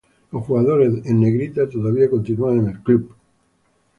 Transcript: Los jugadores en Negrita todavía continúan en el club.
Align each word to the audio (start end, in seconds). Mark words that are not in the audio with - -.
Los 0.31 0.41
jugadores 0.45 1.05
en 1.05 1.19
Negrita 1.19 1.69
todavía 1.69 2.09
continúan 2.09 2.57
en 2.57 2.67
el 2.69 2.79
club. 2.79 3.13